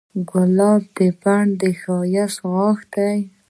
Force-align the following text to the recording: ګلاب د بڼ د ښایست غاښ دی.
ګلاب 0.29 0.81
د 0.97 0.99
بڼ 1.21 1.45
د 1.59 1.61
ښایست 1.81 2.39
غاښ 2.51 2.79
دی. 2.93 3.17